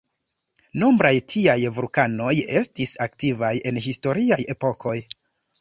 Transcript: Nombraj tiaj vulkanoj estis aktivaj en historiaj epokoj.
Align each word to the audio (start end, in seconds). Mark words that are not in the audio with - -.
Nombraj 0.83 1.11
tiaj 1.33 1.57
vulkanoj 1.75 2.33
estis 2.63 2.97
aktivaj 3.07 3.55
en 3.73 3.81
historiaj 3.89 4.41
epokoj. 4.57 4.99